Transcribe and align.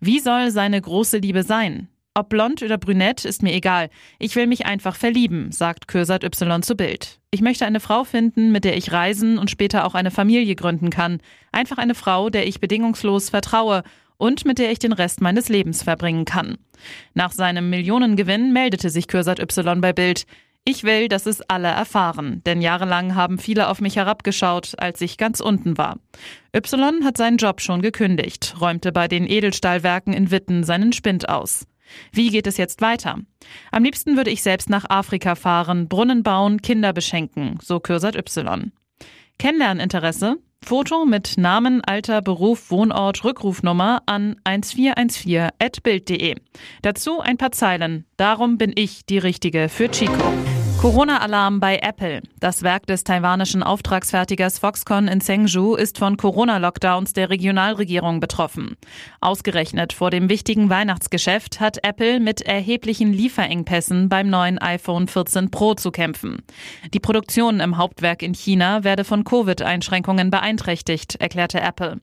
Wie 0.00 0.18
soll 0.18 0.50
seine 0.50 0.82
große 0.82 1.16
Liebe 1.16 1.44
sein? 1.44 1.88
Ob 2.14 2.28
blond 2.28 2.60
oder 2.62 2.76
brünett, 2.76 3.24
ist 3.24 3.40
mir 3.42 3.54
egal. 3.54 3.88
Ich 4.18 4.34
will 4.34 4.48
mich 4.48 4.66
einfach 4.66 4.96
verlieben, 4.96 5.52
sagt 5.52 5.86
Kürsat 5.86 6.24
Y 6.24 6.60
zu 6.60 6.74
Bild. 6.74 7.20
Ich 7.30 7.40
möchte 7.40 7.66
eine 7.66 7.78
Frau 7.78 8.02
finden, 8.02 8.50
mit 8.50 8.64
der 8.64 8.76
ich 8.76 8.90
reisen 8.90 9.38
und 9.38 9.48
später 9.48 9.84
auch 9.86 9.94
eine 9.94 10.10
Familie 10.10 10.56
gründen 10.56 10.90
kann. 10.90 11.20
Einfach 11.52 11.78
eine 11.78 11.94
Frau, 11.94 12.28
der 12.28 12.48
ich 12.48 12.58
bedingungslos 12.58 13.30
vertraue 13.30 13.84
und 14.16 14.44
mit 14.44 14.58
der 14.58 14.72
ich 14.72 14.80
den 14.80 14.92
Rest 14.92 15.20
meines 15.20 15.48
Lebens 15.48 15.84
verbringen 15.84 16.24
kann. 16.24 16.58
Nach 17.14 17.30
seinem 17.30 17.70
Millionengewinn 17.70 18.52
meldete 18.52 18.90
sich 18.90 19.06
Kürsat 19.06 19.38
Y 19.38 19.80
bei 19.80 19.92
Bild. 19.92 20.24
Ich 20.64 20.82
will, 20.82 21.06
dass 21.06 21.26
es 21.26 21.40
alle 21.42 21.68
erfahren, 21.68 22.42
denn 22.44 22.60
jahrelang 22.60 23.14
haben 23.14 23.38
viele 23.38 23.68
auf 23.68 23.80
mich 23.80 23.94
herabgeschaut, 23.94 24.74
als 24.78 25.00
ich 25.00 25.16
ganz 25.16 25.38
unten 25.38 25.78
war. 25.78 25.98
Y 26.54 27.04
hat 27.04 27.16
seinen 27.16 27.36
Job 27.36 27.60
schon 27.60 27.82
gekündigt, 27.82 28.56
räumte 28.60 28.90
bei 28.90 29.06
den 29.06 29.28
Edelstahlwerken 29.28 30.12
in 30.12 30.32
Witten 30.32 30.64
seinen 30.64 30.92
Spind 30.92 31.28
aus. 31.28 31.66
Wie 32.12 32.30
geht 32.30 32.46
es 32.46 32.56
jetzt 32.56 32.80
weiter? 32.80 33.18
Am 33.70 33.84
liebsten 33.84 34.16
würde 34.16 34.30
ich 34.30 34.42
selbst 34.42 34.70
nach 34.70 34.88
Afrika 34.88 35.34
fahren, 35.34 35.88
Brunnen 35.88 36.22
bauen, 36.22 36.62
Kinder 36.62 36.92
beschenken, 36.92 37.58
so 37.62 37.80
Kürsat 37.80 38.16
Y. 38.16 38.72
Kennenlerninteresse? 39.38 40.38
Foto 40.62 41.06
mit 41.06 41.38
Namen, 41.38 41.80
Alter, 41.82 42.20
Beruf, 42.20 42.70
Wohnort, 42.70 43.24
Rückrufnummer 43.24 44.02
an 44.06 44.36
1414.bild.de. 44.44 46.36
Dazu 46.82 47.20
ein 47.20 47.38
paar 47.38 47.52
Zeilen. 47.52 48.04
Darum 48.18 48.58
bin 48.58 48.72
ich 48.74 49.06
die 49.06 49.18
Richtige 49.18 49.68
für 49.70 49.90
Chico. 49.90 50.32
Corona-Alarm 50.80 51.60
bei 51.60 51.78
Apple. 51.82 52.22
Das 52.38 52.62
Werk 52.62 52.86
des 52.86 53.04
taiwanischen 53.04 53.62
Auftragsfertigers 53.62 54.58
Foxconn 54.58 55.08
in 55.08 55.20
Zhengzhou 55.20 55.74
ist 55.74 55.98
von 55.98 56.16
Corona-Lockdowns 56.16 57.12
der 57.12 57.28
Regionalregierung 57.28 58.18
betroffen. 58.18 58.78
Ausgerechnet 59.20 59.92
vor 59.92 60.08
dem 60.08 60.30
wichtigen 60.30 60.70
Weihnachtsgeschäft 60.70 61.60
hat 61.60 61.84
Apple 61.84 62.18
mit 62.18 62.40
erheblichen 62.40 63.12
Lieferengpässen 63.12 64.08
beim 64.08 64.30
neuen 64.30 64.56
iPhone 64.56 65.06
14 65.06 65.50
Pro 65.50 65.74
zu 65.74 65.90
kämpfen. 65.90 66.38
Die 66.94 66.98
Produktion 66.98 67.60
im 67.60 67.76
Hauptwerk 67.76 68.22
in 68.22 68.32
China 68.32 68.82
werde 68.82 69.04
von 69.04 69.24
Covid-Einschränkungen 69.24 70.30
beeinträchtigt, 70.30 71.16
erklärte 71.16 71.60
Apple. 71.60 72.00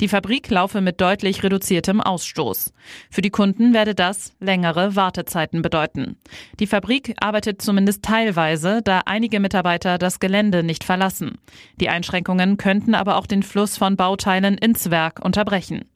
Die 0.00 0.06
Fabrik 0.06 0.48
laufe 0.50 0.80
mit 0.80 1.00
deutlich 1.00 1.42
reduziertem 1.42 2.00
Ausstoß. 2.00 2.72
Für 3.10 3.22
die 3.22 3.30
Kunden 3.30 3.74
werde 3.74 3.96
das 3.96 4.34
längere 4.38 4.94
Wartezeiten 4.94 5.62
bedeuten. 5.62 6.16
Die 6.60 6.68
Fabrik 6.68 7.16
arbeitet 7.20 7.60
zumindest 7.60 8.04
teilweise 8.04 8.19
teilweise, 8.20 8.82
da 8.82 9.00
einige 9.06 9.40
Mitarbeiter 9.40 9.96
das 9.96 10.20
Gelände 10.20 10.62
nicht 10.62 10.84
verlassen. 10.84 11.38
Die 11.80 11.88
Einschränkungen 11.88 12.58
könnten 12.58 12.94
aber 12.94 13.16
auch 13.16 13.26
den 13.26 13.42
Fluss 13.42 13.78
von 13.78 13.96
Bauteilen 13.96 14.58
ins 14.58 14.90
Werk 14.90 15.24
unterbrechen. 15.24 15.86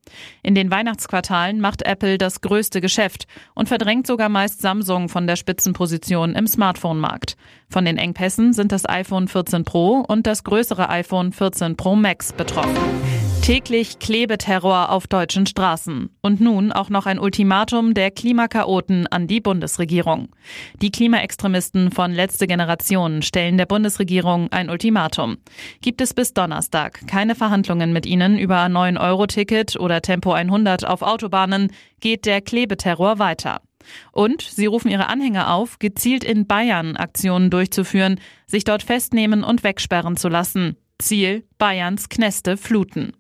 In 0.43 0.55
den 0.55 0.71
Weihnachtsquartalen 0.71 1.61
macht 1.61 1.83
Apple 1.83 2.17
das 2.17 2.41
größte 2.41 2.81
Geschäft 2.81 3.27
und 3.55 3.69
verdrängt 3.69 4.07
sogar 4.07 4.31
meist 4.31 4.63
Samsung 4.63 5.11
von 5.11 5.27
der 5.27 5.37
Spitzenposition 5.37 6.35
im 6.35 6.47
Smartphone-Markt. 6.47 7.37
Von 7.69 7.85
den 7.85 7.99
Engpässen 7.99 8.55
sind 8.55 8.73
das 8.73 8.89
iPhone 8.89 9.29
14 9.29 9.65
Pro 9.65 10.05
und 10.09 10.27
das 10.27 10.45
größere 10.45 10.89
iPhone 10.89 11.33
14 11.33 11.77
Pro 11.77 11.95
Max 11.95 12.33
betroffen. 12.33 13.24
Täglich 13.45 13.99
Klebeterror 13.99 14.91
auf 14.91 15.07
deutschen 15.07 15.45
Straßen. 15.45 16.09
Und 16.23 16.41
nun 16.41 16.73
auch 16.73 16.89
noch 16.89 17.05
ein 17.05 17.19
Ultimatum 17.19 17.93
der 17.93 18.11
Klimakaoten 18.11 19.07
an 19.07 19.27
die 19.27 19.43
Bundesregierung. 19.43 20.31
Die 20.81 20.91
Klimaextremisten 20.91 21.91
von 21.91 22.13
Letzte 22.13 22.47
Generation 22.47 23.21
stellen 23.21 23.59
der 23.59 23.67
Bundesregierung 23.67 24.51
ein 24.51 24.71
Ultimatum. 24.71 25.37
Gibt 25.83 26.01
es 26.01 26.15
bis 26.15 26.33
Donnerstag 26.33 27.07
keine 27.07 27.35
Verhandlungen 27.35 27.93
mit 27.93 28.07
ihnen 28.07 28.39
über 28.39 28.65
9-Euro-Ticket 28.65 29.79
oder 29.79 30.01
Tempo 30.01 30.33
100 30.33 30.87
auf 30.87 31.03
Autobahnen, 31.03 31.71
geht 32.01 32.25
der 32.25 32.41
Klebeterror 32.41 33.19
weiter. 33.19 33.61
Und 34.11 34.41
sie 34.41 34.65
rufen 34.65 34.91
ihre 34.91 35.11
Anhänger 35.11 35.53
auf, 35.53 35.79
gezielt 35.79 36.25
in 36.25 36.47
Bayern 36.47 36.97
Aktionen 36.97 37.51
durchzuführen, 37.51 38.19
sich 38.47 38.65
dort 38.65 38.83
festnehmen 38.83 39.45
und 39.45 39.63
wegsperren 39.65 40.17
zu 40.17 40.31
lassen. 40.31 40.79
Ziel 41.05 41.45
Bayerns 41.59 42.09
Kneste 42.09 42.57
fluten. 42.57 43.13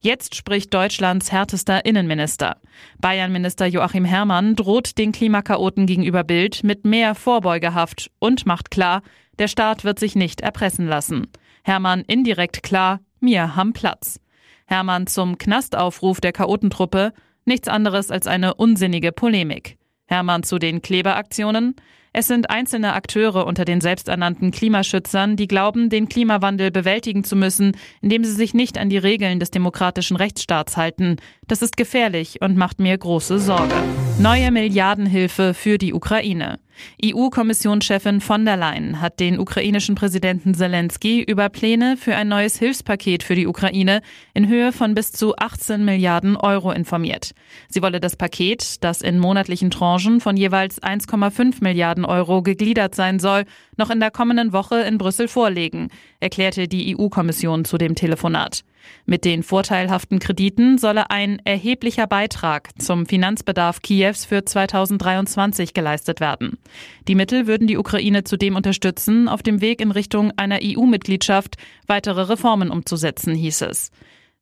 Jetzt 0.00 0.36
spricht 0.36 0.72
Deutschlands 0.72 1.32
härtester 1.32 1.84
Innenminister. 1.84 2.58
Bayernminister 3.00 3.66
Joachim 3.66 4.04
Herrmann 4.04 4.54
droht 4.54 4.98
den 4.98 5.10
Klimakaoten 5.10 5.86
gegenüber 5.86 6.22
Bild 6.22 6.62
mit 6.62 6.84
mehr 6.84 7.14
Vorbeugehaft 7.16 8.10
und 8.20 8.46
macht 8.46 8.70
klar, 8.70 9.02
der 9.40 9.48
Staat 9.48 9.82
wird 9.82 9.98
sich 9.98 10.14
nicht 10.14 10.42
erpressen 10.42 10.86
lassen. 10.86 11.26
Herrmann 11.64 12.02
indirekt 12.02 12.62
klar, 12.62 13.00
mir 13.18 13.56
haben 13.56 13.72
Platz. 13.72 14.20
Herrmann 14.66 15.08
zum 15.08 15.36
Knastaufruf 15.36 16.20
der 16.20 16.32
Chaotentruppe, 16.32 17.12
nichts 17.44 17.66
anderes 17.66 18.12
als 18.12 18.28
eine 18.28 18.54
unsinnige 18.54 19.10
Polemik. 19.10 19.76
Hermann 20.06 20.44
zu 20.44 20.58
den 20.58 20.82
Kleberaktionen. 20.82 21.74
Es 22.16 22.28
sind 22.28 22.48
einzelne 22.48 22.92
Akteure 22.92 23.44
unter 23.44 23.64
den 23.64 23.80
selbsternannten 23.80 24.52
Klimaschützern, 24.52 25.34
die 25.34 25.48
glauben, 25.48 25.90
den 25.90 26.08
Klimawandel 26.08 26.70
bewältigen 26.70 27.24
zu 27.24 27.34
müssen, 27.34 27.76
indem 28.02 28.22
sie 28.22 28.30
sich 28.30 28.54
nicht 28.54 28.78
an 28.78 28.88
die 28.88 28.98
Regeln 28.98 29.40
des 29.40 29.50
demokratischen 29.50 30.16
Rechtsstaats 30.16 30.76
halten. 30.76 31.16
Das 31.46 31.60
ist 31.60 31.76
gefährlich 31.76 32.40
und 32.40 32.56
macht 32.56 32.80
mir 32.80 32.96
große 32.96 33.38
Sorge. 33.38 33.74
Neue 34.18 34.50
Milliardenhilfe 34.50 35.52
für 35.52 35.76
die 35.76 35.92
Ukraine. 35.92 36.58
EU-Kommissionschefin 37.04 38.20
von 38.20 38.44
der 38.44 38.56
Leyen 38.56 39.00
hat 39.00 39.20
den 39.20 39.38
ukrainischen 39.38 39.94
Präsidenten 39.94 40.54
Zelensky 40.54 41.22
über 41.22 41.48
Pläne 41.50 41.96
für 41.98 42.16
ein 42.16 42.28
neues 42.28 42.58
Hilfspaket 42.58 43.22
für 43.22 43.34
die 43.34 43.46
Ukraine 43.46 44.00
in 44.32 44.48
Höhe 44.48 44.72
von 44.72 44.94
bis 44.94 45.12
zu 45.12 45.36
18 45.36 45.84
Milliarden 45.84 46.36
Euro 46.36 46.72
informiert. 46.72 47.32
Sie 47.68 47.82
wolle 47.82 48.00
das 48.00 48.16
Paket, 48.16 48.82
das 48.82 49.02
in 49.02 49.18
monatlichen 49.18 49.70
Tranchen 49.70 50.20
von 50.20 50.36
jeweils 50.36 50.82
1,5 50.82 51.56
Milliarden 51.60 52.04
Euro 52.06 52.42
gegliedert 52.42 52.94
sein 52.94 53.18
soll, 53.18 53.44
noch 53.76 53.90
in 53.90 54.00
der 54.00 54.10
kommenden 54.10 54.52
Woche 54.52 54.80
in 54.80 54.96
Brüssel 54.98 55.28
vorlegen, 55.28 55.88
erklärte 56.20 56.68
die 56.68 56.96
EU-Kommission 56.96 57.64
zu 57.64 57.76
dem 57.76 57.94
Telefonat. 57.94 58.64
Mit 59.06 59.24
den 59.24 59.42
vorteilhaften 59.42 60.18
Krediten 60.18 60.78
solle 60.78 61.10
ein 61.10 61.40
erheblicher 61.44 62.06
Beitrag 62.06 62.70
zum 62.80 63.06
Finanzbedarf 63.06 63.82
Kiews 63.82 64.24
für 64.24 64.44
2023 64.44 65.74
geleistet 65.74 66.20
werden. 66.20 66.58
Die 67.08 67.14
Mittel 67.14 67.46
würden 67.46 67.66
die 67.66 67.76
Ukraine 67.76 68.24
zudem 68.24 68.56
unterstützen, 68.56 69.28
auf 69.28 69.42
dem 69.42 69.60
Weg 69.60 69.80
in 69.80 69.90
Richtung 69.90 70.32
einer 70.36 70.60
EU-Mitgliedschaft 70.62 71.56
weitere 71.86 72.22
Reformen 72.22 72.70
umzusetzen, 72.70 73.34
hieß 73.34 73.62
es. 73.62 73.90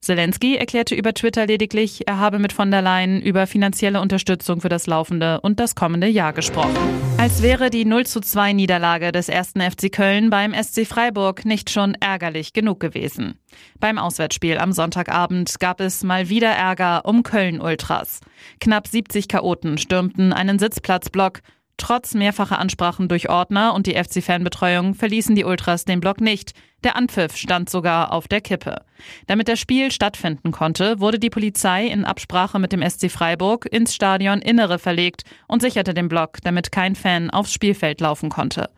Zelensky 0.02 0.56
erklärte 0.56 0.96
über 0.96 1.14
Twitter 1.14 1.46
lediglich, 1.46 2.08
er 2.08 2.18
habe 2.18 2.40
mit 2.40 2.52
von 2.52 2.72
der 2.72 2.82
Leyen 2.82 3.22
über 3.22 3.46
finanzielle 3.46 4.00
Unterstützung 4.00 4.60
für 4.60 4.68
das 4.68 4.88
laufende 4.88 5.40
und 5.42 5.60
das 5.60 5.76
kommende 5.76 6.08
Jahr 6.08 6.32
gesprochen. 6.32 6.76
Als 7.18 7.40
wäre 7.40 7.70
die 7.70 7.84
0 7.84 8.04
zu 8.06 8.20
2 8.20 8.52
Niederlage 8.52 9.12
des 9.12 9.28
ersten 9.28 9.60
FC 9.60 9.92
Köln 9.92 10.28
beim 10.28 10.54
SC 10.60 10.88
Freiburg 10.88 11.44
nicht 11.44 11.70
schon 11.70 11.94
ärgerlich 12.00 12.52
genug 12.52 12.80
gewesen. 12.80 13.38
Beim 13.78 13.96
Auswärtsspiel 13.96 14.58
am 14.58 14.72
Sonntagabend 14.72 15.60
gab 15.60 15.80
es 15.80 16.02
mal 16.02 16.28
wieder 16.28 16.50
Ärger 16.50 17.04
um 17.04 17.22
Köln-Ultras. 17.22 18.22
Knapp 18.58 18.88
70 18.88 19.28
Chaoten 19.28 19.78
stürmten 19.78 20.32
einen 20.32 20.58
Sitzplatzblock, 20.58 21.42
Trotz 21.78 22.14
mehrfacher 22.14 22.58
Ansprachen 22.60 23.08
durch 23.08 23.28
Ordner 23.28 23.74
und 23.74 23.88
die 23.88 23.94
FC-Fanbetreuung 23.94 24.94
verließen 24.94 25.34
die 25.34 25.44
Ultras 25.44 25.84
den 25.84 26.00
Block 26.00 26.20
nicht. 26.20 26.52
Der 26.84 26.96
Anpfiff 26.96 27.36
stand 27.36 27.70
sogar 27.70 28.12
auf 28.12 28.26
der 28.26 28.40
Kippe. 28.40 28.82
Damit 29.26 29.48
das 29.48 29.60
Spiel 29.60 29.90
stattfinden 29.90 30.50
konnte, 30.50 31.00
wurde 31.00 31.18
die 31.18 31.30
Polizei 31.30 31.86
in 31.86 32.04
Absprache 32.04 32.58
mit 32.58 32.72
dem 32.72 32.88
SC 32.88 33.10
Freiburg 33.10 33.66
ins 33.66 33.94
Stadion 33.94 34.40
Innere 34.40 34.78
verlegt 34.78 35.22
und 35.46 35.62
sicherte 35.62 35.94
den 35.94 36.08
Block, 36.08 36.38
damit 36.42 36.72
kein 36.72 36.94
Fan 36.96 37.30
aufs 37.30 37.52
Spielfeld 37.52 38.00
laufen 38.00 38.30
konnte. 38.30 38.68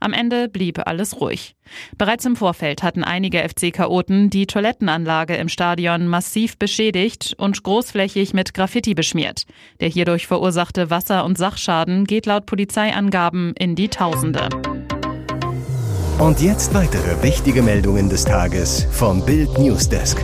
Am 0.00 0.12
Ende 0.12 0.48
blieb 0.48 0.86
alles 0.86 1.20
ruhig. 1.20 1.54
Bereits 1.96 2.24
im 2.24 2.36
Vorfeld 2.36 2.82
hatten 2.82 3.04
einige 3.04 3.38
FC-Chaoten 3.48 4.28
die 4.28 4.46
Toilettenanlage 4.46 5.36
im 5.36 5.48
Stadion 5.48 6.08
massiv 6.08 6.58
beschädigt 6.58 7.34
und 7.38 7.62
großflächig 7.62 8.34
mit 8.34 8.54
Graffiti 8.54 8.94
beschmiert. 8.94 9.46
Der 9.80 9.88
hierdurch 9.88 10.26
verursachte 10.26 10.90
Wasser- 10.90 11.24
und 11.24 11.38
Sachschaden 11.38 12.04
geht 12.04 12.26
laut 12.26 12.46
Polizeiangaben 12.46 13.54
in 13.56 13.74
die 13.74 13.88
Tausende. 13.88 14.48
Und 16.18 16.40
jetzt 16.40 16.72
weitere 16.74 17.22
wichtige 17.22 17.62
Meldungen 17.62 18.08
des 18.08 18.24
Tages 18.24 18.86
vom 18.90 19.24
Bild 19.24 19.58
Newsdesk. 19.58 20.18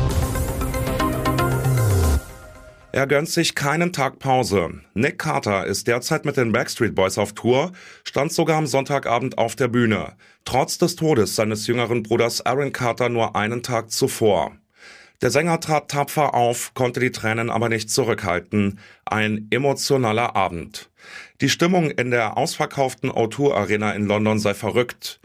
Er 2.92 3.06
gönnt 3.06 3.28
sich 3.28 3.54
keinen 3.54 3.92
Tag 3.92 4.18
Pause. 4.18 4.70
Nick 4.94 5.18
Carter 5.18 5.66
ist 5.66 5.86
derzeit 5.86 6.24
mit 6.24 6.36
den 6.36 6.52
Backstreet 6.52 6.94
Boys 6.94 7.18
auf 7.18 7.32
Tour, 7.32 7.72
stand 8.04 8.32
sogar 8.32 8.56
am 8.56 8.66
Sonntagabend 8.66 9.38
auf 9.38 9.56
der 9.56 9.68
Bühne, 9.68 10.14
trotz 10.44 10.78
des 10.78 10.96
Todes 10.96 11.36
seines 11.36 11.66
jüngeren 11.66 12.02
Bruders 12.02 12.44
Aaron 12.44 12.72
Carter 12.72 13.08
nur 13.08 13.36
einen 13.36 13.62
Tag 13.62 13.90
zuvor. 13.90 14.52
Der 15.20 15.30
Sänger 15.30 15.58
trat 15.58 15.90
tapfer 15.90 16.34
auf, 16.34 16.74
konnte 16.74 17.00
die 17.00 17.10
Tränen 17.10 17.50
aber 17.50 17.68
nicht 17.68 17.90
zurückhalten. 17.90 18.78
Ein 19.04 19.48
emotionaler 19.50 20.36
Abend. 20.36 20.90
Die 21.40 21.48
Stimmung 21.48 21.90
in 21.90 22.12
der 22.12 22.36
ausverkauften 22.36 23.10
O2 23.10 23.52
Arena 23.52 23.92
in 23.92 24.06
London 24.06 24.38
sei 24.38 24.54
verrückt. 24.54 25.18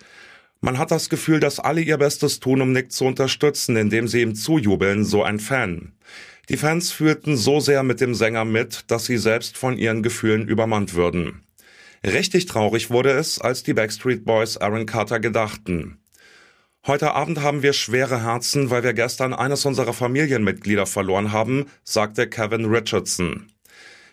Man 0.65 0.77
hat 0.77 0.91
das 0.91 1.09
Gefühl, 1.09 1.41
dass 1.41 1.59
alle 1.59 1.81
ihr 1.81 1.97
Bestes 1.97 2.39
tun, 2.39 2.61
um 2.61 2.71
Nick 2.71 2.93
zu 2.93 3.03
unterstützen, 3.03 3.75
indem 3.75 4.07
sie 4.07 4.21
ihm 4.21 4.33
zujubeln, 4.33 5.03
so 5.03 5.21
ein 5.21 5.41
Fan. 5.41 5.91
Die 6.47 6.55
Fans 6.55 6.89
fühlten 6.89 7.35
so 7.35 7.59
sehr 7.59 7.83
mit 7.83 7.99
dem 7.99 8.15
Sänger 8.15 8.45
mit, 8.45 8.85
dass 8.87 9.03
sie 9.03 9.17
selbst 9.17 9.57
von 9.57 9.77
ihren 9.77 10.03
Gefühlen 10.03 10.47
übermannt 10.47 10.93
würden. 10.93 11.43
Richtig 12.05 12.45
traurig 12.45 12.89
wurde 12.89 13.11
es, 13.11 13.41
als 13.41 13.63
die 13.63 13.73
Backstreet 13.73 14.23
Boys 14.23 14.55
Aaron 14.55 14.85
Carter 14.85 15.19
gedachten. 15.19 15.97
Heute 16.87 17.13
Abend 17.13 17.41
haben 17.41 17.61
wir 17.61 17.73
schwere 17.73 18.23
Herzen, 18.23 18.69
weil 18.69 18.85
wir 18.85 18.93
gestern 18.93 19.33
eines 19.33 19.65
unserer 19.65 19.91
Familienmitglieder 19.91 20.85
verloren 20.85 21.33
haben, 21.33 21.65
sagte 21.83 22.29
Kevin 22.29 22.67
Richardson. 22.67 23.47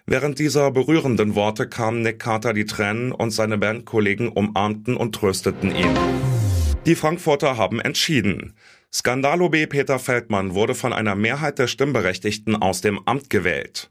Während 0.05 0.41
dieser 0.41 0.73
berührenden 0.73 1.37
Worte 1.37 1.69
kamen 1.69 2.03
Nick 2.03 2.19
Carter 2.19 2.55
die 2.55 2.65
Tränen 2.65 3.13
und 3.13 3.31
seine 3.31 3.57
Bandkollegen 3.57 4.31
umarmten 4.31 4.97
und 4.97 5.15
trösteten 5.15 5.73
ihn. 5.73 6.40
Die 6.87 6.95
Frankfurter 6.95 7.59
haben 7.59 7.79
entschieden. 7.79 8.55
Skandalo 8.93 9.51
B. 9.51 9.67
Peter 9.67 9.99
Feldmann 9.99 10.55
wurde 10.55 10.75
von 10.75 10.95
einer 10.95 11.15
Mehrheit 11.15 11.59
der 11.59 11.67
Stimmberechtigten 11.67 12.57
aus 12.57 12.81
dem 12.81 13.07
Amt 13.07 13.29
gewählt. 13.29 13.91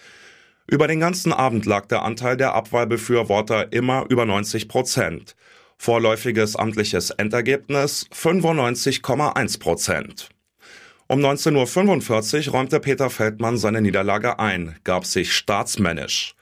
Über 0.69 0.87
den 0.87 1.01
ganzen 1.01 1.33
Abend 1.33 1.67
lag 1.67 1.87
der 1.87 2.03
Anteil 2.03 2.37
der 2.37 2.55
Abwahlbefürworter 2.55 3.73
immer 3.73 4.07
über 4.09 4.25
90 4.25 4.69
Prozent. 4.69 5.35
Vorläufiges 5.77 6.55
amtliches 6.55 7.11
Endergebnis 7.11 8.07
95,1 8.15 9.59
Prozent. 9.59 10.29
Um 11.11 11.19
19.45 11.19 12.47
Uhr 12.47 12.53
räumte 12.53 12.79
Peter 12.79 13.11
Feldmann 13.11 13.59
seine 13.59 13.81
Niederlage 13.81 14.39
ein, 14.39 14.77
gab 14.85 15.05
sich 15.05 15.33
staatsmännisch. 15.33 16.37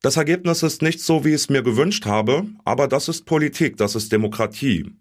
Das 0.00 0.16
Ergebnis 0.16 0.62
ist 0.62 0.80
nicht 0.80 1.00
so, 1.00 1.24
wie 1.24 1.30
ich 1.30 1.34
es 1.34 1.48
mir 1.48 1.64
gewünscht 1.64 2.06
habe, 2.06 2.44
aber 2.64 2.86
das 2.86 3.08
ist 3.08 3.26
Politik, 3.26 3.78
das 3.78 3.96
ist 3.96 4.12
Demokratie. 4.12 4.94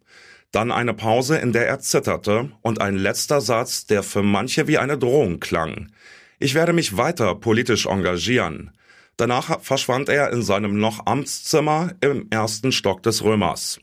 Dann 0.52 0.72
eine 0.72 0.96
Pause, 0.96 1.38
in 1.38 1.54
der 1.54 1.68
er 1.68 1.80
zitterte, 1.82 2.50
und 2.64 2.82
ein 2.82 2.96
letzter 2.96 3.42
Satz, 3.42 3.86
der 3.86 4.02
für 4.02 4.24
manche 4.24 4.68
wie 4.68 4.80
eine 4.80 4.98
Drohung 4.98 5.40
klang. 5.40 5.92
Ich 6.40 6.56
werde 6.56 6.74
mich 6.74 6.98
weiter 6.98 7.36
politisch 7.36 7.86
engagieren. 7.86 8.72
Danach 9.18 9.62
verschwand 9.62 10.10
er 10.10 10.34
in 10.34 10.42
seinem 10.42 10.80
noch 10.80 11.06
Amtszimmer 11.06 11.92
im 12.02 12.26
ersten 12.32 12.72
Stock 12.72 13.04
des 13.04 13.24
Römers. 13.24 13.80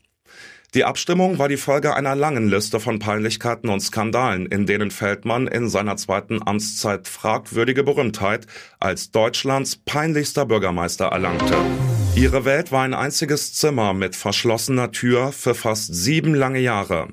Die 0.75 0.83
Abstimmung 0.83 1.39
war 1.39 1.49
die 1.49 1.57
Folge 1.57 1.95
einer 1.95 2.15
langen 2.15 2.47
Liste 2.47 2.79
von 2.79 2.99
Peinlichkeiten 2.99 3.69
und 3.69 3.79
Skandalen, 3.79 4.45
in 4.45 4.67
denen 4.67 4.91
Feldmann 4.91 5.47
in 5.47 5.67
seiner 5.67 5.97
zweiten 5.97 6.45
Amtszeit 6.45 7.07
fragwürdige 7.07 7.83
Berühmtheit 7.83 8.45
als 8.79 9.09
Deutschlands 9.09 9.77
peinlichster 9.77 10.45
Bürgermeister 10.45 11.07
erlangte. 11.07 11.57
Ihre 12.15 12.45
Welt 12.45 12.71
war 12.71 12.83
ein 12.83 12.93
einziges 12.93 13.53
Zimmer 13.55 13.95
mit 13.95 14.15
verschlossener 14.15 14.91
Tür 14.91 15.31
für 15.31 15.55
fast 15.55 15.91
sieben 15.95 16.35
lange 16.35 16.59
Jahre. 16.59 17.07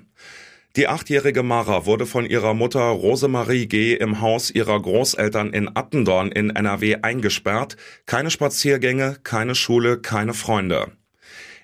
Die 0.76 0.88
achtjährige 0.88 1.42
Mara 1.42 1.86
wurde 1.86 2.04
von 2.04 2.26
ihrer 2.26 2.52
Mutter 2.52 2.82
Rosemarie 2.82 3.68
G. 3.68 3.94
im 3.94 4.20
Haus 4.20 4.50
ihrer 4.50 4.78
Großeltern 4.78 5.54
in 5.54 5.74
Attendorn 5.74 6.30
in 6.30 6.50
NRW 6.50 6.96
eingesperrt. 7.00 7.78
Keine 8.04 8.30
Spaziergänge, 8.30 9.16
keine 9.22 9.54
Schule, 9.54 9.98
keine 9.98 10.34
Freunde. 10.34 10.92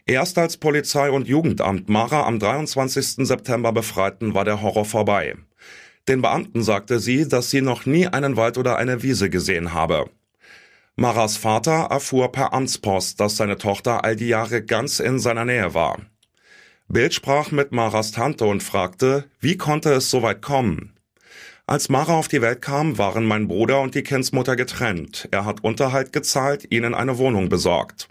Erst 0.06 0.36
als 0.36 0.56
Polizei 0.56 1.10
und 1.10 1.28
Jugendamt 1.28 1.88
Mara 1.88 2.26
am 2.26 2.38
23. 2.38 3.26
September 3.26 3.72
befreiten, 3.72 4.34
war 4.34 4.44
der 4.44 4.60
Horror 4.60 4.84
vorbei. 4.84 5.36
Den 6.08 6.22
Beamten 6.22 6.62
sagte 6.62 6.98
sie, 6.98 7.28
dass 7.28 7.50
sie 7.50 7.60
noch 7.60 7.86
nie 7.86 8.08
einen 8.08 8.36
Wald 8.36 8.58
oder 8.58 8.76
eine 8.76 9.02
Wiese 9.04 9.30
gesehen 9.30 9.72
habe. 9.72 10.10
Maras 10.96 11.36
Vater 11.36 11.86
erfuhr 11.90 12.32
per 12.32 12.52
Amtspost, 12.52 13.20
dass 13.20 13.36
seine 13.36 13.56
Tochter 13.56 14.04
all 14.04 14.16
die 14.16 14.28
Jahre 14.28 14.62
ganz 14.62 14.98
in 14.98 15.20
seiner 15.20 15.44
Nähe 15.44 15.72
war. 15.72 16.00
Bild 16.88 17.14
sprach 17.14 17.52
mit 17.52 17.72
Maras 17.72 18.10
Tante 18.10 18.44
und 18.44 18.62
fragte, 18.62 19.24
wie 19.40 19.56
konnte 19.56 19.92
es 19.92 20.10
so 20.10 20.22
weit 20.22 20.42
kommen? 20.42 20.92
Als 21.66 21.88
Mara 21.88 22.14
auf 22.14 22.28
die 22.28 22.42
Welt 22.42 22.60
kam, 22.60 22.98
waren 22.98 23.24
mein 23.24 23.46
Bruder 23.46 23.80
und 23.80 23.94
die 23.94 24.02
Kindsmutter 24.02 24.56
getrennt. 24.56 25.28
Er 25.30 25.44
hat 25.44 25.62
Unterhalt 25.62 26.12
gezahlt, 26.12 26.66
ihnen 26.70 26.92
eine 26.92 27.18
Wohnung 27.18 27.48
besorgt. 27.48 28.08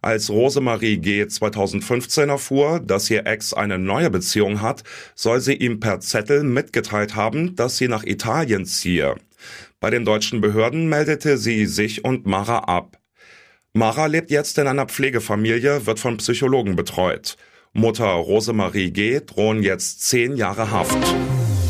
Als 0.00 0.30
Rosemarie 0.30 0.98
G. 0.98 1.26
2015 1.26 2.28
erfuhr, 2.28 2.80
dass 2.80 3.10
ihr 3.10 3.26
Ex 3.26 3.52
eine 3.52 3.78
neue 3.78 4.10
Beziehung 4.10 4.62
hat, 4.62 4.84
soll 5.14 5.40
sie 5.40 5.54
ihm 5.54 5.80
per 5.80 6.00
Zettel 6.00 6.44
mitgeteilt 6.44 7.16
haben, 7.16 7.56
dass 7.56 7.78
sie 7.78 7.88
nach 7.88 8.04
Italien 8.04 8.64
ziehe. 8.64 9.16
Bei 9.80 9.90
den 9.90 10.04
deutschen 10.04 10.40
Behörden 10.40 10.88
meldete 10.88 11.36
sie 11.38 11.66
sich 11.66 12.04
und 12.04 12.26
Mara 12.26 12.60
ab. 12.60 12.98
Mara 13.72 14.06
lebt 14.06 14.30
jetzt 14.30 14.58
in 14.58 14.66
einer 14.66 14.86
Pflegefamilie, 14.86 15.86
wird 15.86 16.00
von 16.00 16.16
Psychologen 16.16 16.74
betreut. 16.74 17.36
Mutter 17.72 18.06
Rosemarie 18.06 18.90
G. 18.90 19.20
drohen 19.20 19.62
jetzt 19.62 20.02
zehn 20.02 20.36
Jahre 20.36 20.70
Haft. 20.70 20.96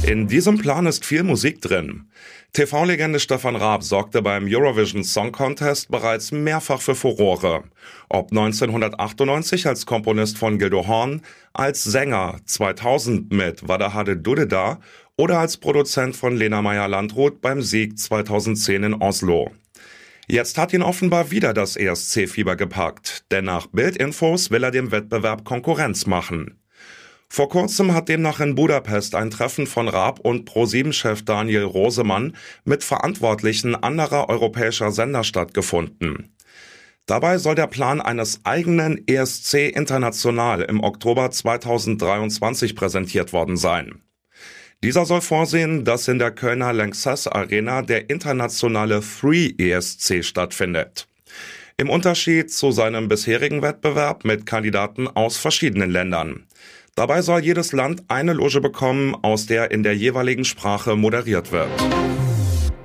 In 0.09 0.27
diesem 0.27 0.57
Plan 0.57 0.87
ist 0.87 1.05
viel 1.05 1.23
Musik 1.23 1.61
drin. 1.61 2.09
TV-Legende 2.55 3.21
Stefan 3.21 3.57
Raab 3.57 3.83
sorgte 3.83 4.23
beim 4.23 4.47
Eurovision 4.49 5.05
Song 5.05 5.33
Contest 5.33 5.91
bereits 5.91 6.33
mehrfach 6.33 6.81
für 6.81 6.95
Furore. 6.95 7.65
Ob 8.09 8.31
1998 8.31 9.67
als 9.67 9.85
Komponist 9.85 10.39
von 10.39 10.59
Gildo 10.59 10.87
Horn, 10.87 11.21
als 11.53 11.85
Sänger 11.85 12.37
2000 12.47 13.31
mit 13.31 13.69
Wadahade 13.69 14.17
Dudeda 14.17 14.81
oder 15.19 15.41
als 15.41 15.59
Produzent 15.59 16.17
von 16.17 16.35
Lena 16.39 16.63
Meyer-Landrut 16.63 17.43
beim 17.43 17.61
Sieg 17.61 17.99
2010 17.99 18.85
in 18.85 18.95
Oslo. 18.95 19.51
Jetzt 20.27 20.57
hat 20.57 20.73
ihn 20.73 20.81
offenbar 20.81 21.31
wieder 21.31 21.53
das 21.53 21.77
ESC-Fieber 21.77 22.57
gepackt, 22.57 23.31
denn 23.31 23.45
nach 23.45 23.67
Bildinfos 23.67 24.51
will 24.51 24.65
er 24.65 24.71
dem 24.71 24.91
Wettbewerb 24.91 25.45
Konkurrenz 25.45 26.07
machen. 26.07 26.59
Vor 27.31 27.49
kurzem 27.49 27.95
hat 27.95 28.09
demnach 28.09 28.41
in 28.41 28.55
Budapest 28.55 29.15
ein 29.15 29.31
Treffen 29.31 29.67
von 29.67 29.89
Raab 29.89 30.21
und 30.21 30.49
Pro7-Chef 30.49 31.23
Daniel 31.25 31.65
Rosemann 31.65 32.35
mit 32.65 32.83
Verantwortlichen 32.83 33.75
anderer 33.75 34.29
europäischer 34.29 34.91
Sender 34.91 35.25
stattgefunden. 35.25 36.35
Dabei 37.07 37.39
soll 37.39 37.55
der 37.55 37.67
Plan 37.67 38.01
eines 38.01 38.41
eigenen 38.45 39.07
ESC 39.07 39.55
International 39.75 40.63
im 40.63 40.83
Oktober 40.83 41.31
2023 41.31 42.75
präsentiert 42.75 43.33
worden 43.33 43.57
sein. 43.57 44.03
Dieser 44.83 45.07
soll 45.07 45.23
vorsehen, 45.23 45.85
dass 45.85 46.07
in 46.07 46.19
der 46.19 46.31
Kölner 46.31 46.73
Lanxess 46.73 47.27
Arena 47.27 47.83
der 47.83 48.11
internationale 48.11 49.03
Free 49.03 49.53
ESC 49.59 50.23
stattfindet. 50.25 51.09
Im 51.79 51.91
Unterschied 51.91 52.53
zu 52.53 52.73
seinem 52.73 53.09
bisherigen 53.09 53.63
Wettbewerb 53.63 54.25
mit 54.25 54.47
Kandidaten 54.47 55.09
aus 55.09 55.37
verschiedenen 55.37 55.91
Ländern. 55.91 56.47
Dabei 56.99 57.23
soll 57.23 57.45
jedes 57.45 57.71
Land 57.71 58.03
eine 58.09 58.33
Loge 58.33 58.61
bekommen, 58.61 59.15
aus 59.23 59.47
der 59.47 59.71
in 59.71 59.85
der 59.85 59.95
jeweiligen 59.95 60.45
Sprache 60.45 60.97
moderiert 60.97 61.53
wird. 61.53 61.71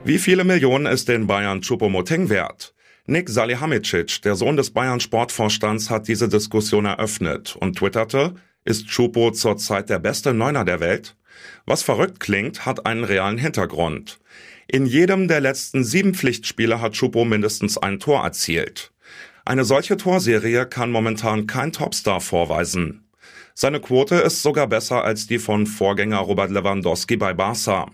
Wie 0.05 0.19
viele 0.19 0.43
Millionen 0.43 0.85
ist 0.85 1.09
den 1.09 1.25
Bayern 1.25 1.61
Choupo-Moting 1.61 2.29
wert? 2.29 2.75
Nick 3.07 3.27
Salihamidzic, 3.27 4.21
der 4.21 4.35
Sohn 4.35 4.55
des 4.55 4.69
Bayern 4.69 4.99
Sportvorstands, 4.99 5.89
hat 5.89 6.07
diese 6.07 6.29
Diskussion 6.29 6.85
eröffnet 6.85 7.55
und 7.55 7.79
twitterte, 7.79 8.35
ist 8.65 8.87
Choupo 8.95 9.31
zurzeit 9.31 9.89
der 9.89 9.97
beste 9.97 10.31
Neuner 10.31 10.63
der 10.63 10.79
Welt? 10.79 11.15
Was 11.65 11.81
verrückt 11.81 12.19
klingt, 12.19 12.67
hat 12.67 12.85
einen 12.85 13.05
realen 13.05 13.39
Hintergrund. 13.39 14.19
In 14.67 14.85
jedem 14.85 15.27
der 15.27 15.41
letzten 15.41 15.83
sieben 15.83 16.13
Pflichtspiele 16.13 16.79
hat 16.81 16.93
Chupo 16.93 17.25
mindestens 17.25 17.79
ein 17.79 17.97
Tor 17.97 18.23
erzielt. 18.23 18.91
Eine 19.43 19.65
solche 19.65 19.97
Torserie 19.97 20.67
kann 20.67 20.91
momentan 20.91 21.47
kein 21.47 21.71
Topstar 21.71 22.21
vorweisen. 22.21 23.02
Seine 23.55 23.79
Quote 23.79 24.15
ist 24.15 24.41
sogar 24.41 24.67
besser 24.67 25.03
als 25.03 25.27
die 25.27 25.39
von 25.39 25.67
Vorgänger 25.67 26.17
Robert 26.17 26.49
Lewandowski 26.49 27.17
bei 27.17 27.33
Barca. 27.33 27.91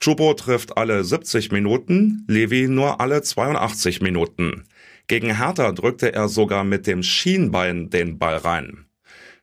Chupo 0.00 0.34
trifft 0.34 0.76
alle 0.76 1.02
70 1.02 1.50
Minuten, 1.50 2.24
Levi 2.28 2.68
nur 2.68 3.00
alle 3.00 3.22
82 3.22 4.00
Minuten. 4.00 4.64
Gegen 5.08 5.34
Hertha 5.34 5.72
drückte 5.72 6.12
er 6.12 6.28
sogar 6.28 6.62
mit 6.62 6.86
dem 6.86 7.02
Schienbein 7.02 7.90
den 7.90 8.18
Ball 8.18 8.36
rein. 8.36 8.84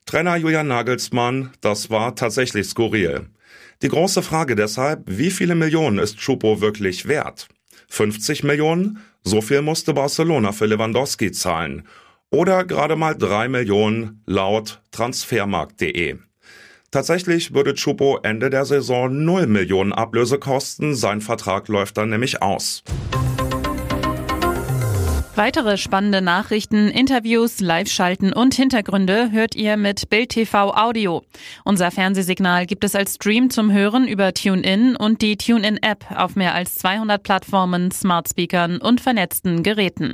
Trainer 0.06 0.38
Julian 0.38 0.68
Nagelsmann, 0.68 1.52
das 1.62 1.90
war 1.90 2.16
tatsächlich 2.16 2.68
skurril. 2.68 3.26
Die 3.82 3.90
große 3.90 4.22
Frage 4.22 4.56
deshalb, 4.56 5.02
wie 5.08 5.32
viele 5.32 5.56
Millionen 5.56 5.98
ist 5.98 6.20
Chupo 6.20 6.62
wirklich 6.62 7.08
wert? 7.08 7.48
50 7.90 8.44
Millionen? 8.44 9.00
So 9.24 9.42
viel 9.42 9.64
musste 9.64 9.96
Barcelona 9.96 10.52
für 10.52 10.68
Lewandowski 10.68 11.32
zahlen. 11.32 11.88
Oder 12.36 12.66
gerade 12.66 12.98
mal 12.98 13.16
3 13.16 13.48
Millionen 13.48 14.22
laut 14.26 14.82
transfermarkt.de. 14.92 16.18
Tatsächlich 16.92 17.54
würde 17.54 17.76
Chupo 17.76 18.20
Ende 18.24 18.50
der 18.50 18.66
Saison 18.66 19.24
0 19.24 19.48
Millionen 19.48 19.94
Ablöse 19.94 20.38
kosten, 20.38 20.96
sein 20.96 21.22
Vertrag 21.22 21.70
läuft 21.70 21.96
dann 21.96 22.10
nämlich 22.10 22.42
aus. 22.42 22.84
Weitere 25.38 25.78
spannende 25.78 26.22
Nachrichten, 26.22 26.90
Interviews, 26.90 27.62
Live-Schalten 27.62 28.34
und 28.34 28.54
Hintergründe 28.54 29.32
hört 29.32 29.56
ihr 29.56 29.76
mit 29.76 30.10
Bild 30.10 30.30
TV 30.30 30.74
Audio. 30.74 31.24
Unser 31.66 31.92
Fernsehsignal 31.92 32.66
gibt 32.66 32.84
es 32.84 32.96
als 32.96 33.16
Stream 33.16 33.50
zum 33.50 33.72
Hören 33.72 34.08
über 34.08 34.34
TuneIn 34.34 34.96
und 34.96 35.22
die 35.22 35.36
TuneIn-App 35.38 36.06
auf 36.16 36.36
mehr 36.36 36.54
als 36.54 36.76
200 36.76 37.22
Plattformen, 37.24 37.92
Smartspeakern 37.92 38.78
und 38.78 39.00
vernetzten 39.00 39.62
Geräten. 39.62 40.14